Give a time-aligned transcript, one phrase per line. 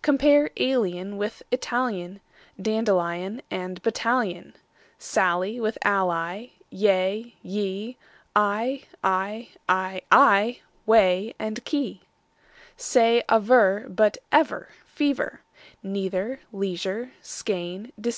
[0.00, 2.22] Compare alien with Italian,
[2.58, 4.54] Dandelion with battalion,
[4.98, 7.98] Sally with ally; yea, ye,
[8.34, 12.00] Eye, I, ay, aye, whey, key, quay!
[12.78, 15.42] Say aver, but ever, fever,
[15.82, 18.12] Neither, leisure, skein, receiver.